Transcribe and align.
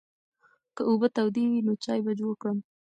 که 0.75 0.81
اوبه 0.89 1.07
تودې 1.15 1.43
وي 1.49 1.59
نو 1.67 1.73
چای 1.83 1.99
به 2.05 2.11
جوړ 2.19 2.33
کړم. 2.41 2.57